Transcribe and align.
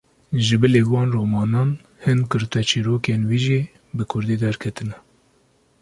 Ji 0.45 0.55
bilî 0.61 0.81
van 0.91 1.09
romanan, 1.17 1.69
hin 2.03 2.19
kurteçîrrokên 2.31 3.21
wî 3.29 3.39
jî 3.45 3.61
bi 3.95 4.03
kurdî 4.11 4.35
derketine. 4.43 4.97